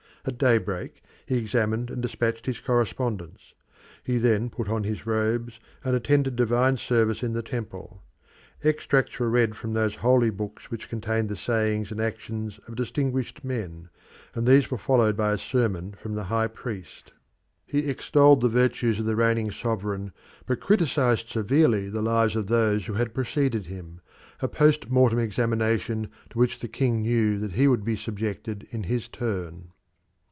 At 0.23 0.37
daybreak 0.37 1.01
he 1.25 1.37
examined 1.39 1.89
and 1.89 1.99
dispatched 1.99 2.45
his 2.45 2.59
correspondence; 2.59 3.55
he 4.03 4.19
then 4.19 4.51
put 4.51 4.69
on 4.69 4.83
his 4.83 5.07
robes 5.07 5.59
and 5.83 5.95
attended 5.95 6.35
divine 6.35 6.77
service 6.77 7.23
in 7.23 7.33
the 7.33 7.41
temple. 7.41 8.03
Extracts 8.63 9.17
were 9.17 9.31
read 9.31 9.55
from 9.55 9.73
those 9.73 9.95
holy 9.95 10.29
books 10.29 10.69
which 10.69 10.89
contained 10.89 11.27
the 11.27 11.35
sayings 11.35 11.89
and 11.89 11.99
actions 11.99 12.59
of 12.67 12.75
distinguished 12.75 13.43
men, 13.43 13.89
and 14.35 14.45
these 14.45 14.69
were 14.69 14.77
followed 14.77 15.17
by 15.17 15.31
a 15.31 15.39
sermon 15.39 15.93
from 15.99 16.13
the 16.13 16.25
High 16.25 16.49
Priest. 16.49 17.13
He 17.65 17.89
extolled 17.89 18.41
the 18.41 18.47
virtues 18.47 18.99
of 18.99 19.05
the 19.05 19.15
reigning 19.15 19.49
sovereign, 19.49 20.11
but 20.45 20.59
criticised 20.59 21.29
severely 21.29 21.89
the 21.89 22.03
lives 22.03 22.35
of 22.35 22.45
those 22.45 22.85
who 22.85 22.93
had 22.93 23.15
preceded 23.15 23.65
him 23.65 24.01
a 24.39 24.47
post 24.47 24.87
mortem 24.87 25.17
examination 25.17 26.11
to 26.29 26.37
which 26.37 26.59
the 26.59 26.67
king 26.67 27.01
knew 27.01 27.39
that 27.39 27.53
he 27.53 27.67
would 27.67 27.83
be 27.83 27.95
subjected 27.95 28.67
in 28.69 28.83
his 28.83 29.07
turn. 29.07 29.71